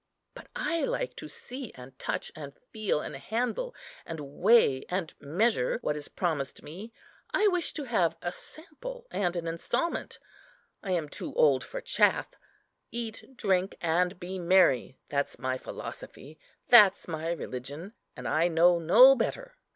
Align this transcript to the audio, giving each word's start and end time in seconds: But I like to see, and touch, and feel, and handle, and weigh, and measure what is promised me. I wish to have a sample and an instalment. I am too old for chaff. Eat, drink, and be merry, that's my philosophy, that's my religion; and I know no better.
But 0.33 0.47
I 0.55 0.81
like 0.83 1.15
to 1.17 1.27
see, 1.27 1.71
and 1.75 1.95
touch, 1.99 2.31
and 2.35 2.57
feel, 2.71 3.01
and 3.01 3.15
handle, 3.15 3.75
and 4.03 4.19
weigh, 4.19 4.83
and 4.89 5.13
measure 5.21 5.77
what 5.83 5.95
is 5.95 6.07
promised 6.07 6.63
me. 6.63 6.91
I 7.35 7.47
wish 7.49 7.71
to 7.73 7.83
have 7.83 8.15
a 8.19 8.31
sample 8.31 9.05
and 9.11 9.35
an 9.35 9.45
instalment. 9.45 10.17
I 10.81 10.89
am 10.93 11.07
too 11.07 11.35
old 11.35 11.63
for 11.63 11.81
chaff. 11.81 12.29
Eat, 12.91 13.37
drink, 13.37 13.75
and 13.79 14.19
be 14.19 14.39
merry, 14.39 14.97
that's 15.07 15.37
my 15.37 15.59
philosophy, 15.59 16.39
that's 16.67 17.07
my 17.07 17.31
religion; 17.33 17.93
and 18.17 18.27
I 18.27 18.47
know 18.47 18.79
no 18.79 19.13
better. 19.15 19.55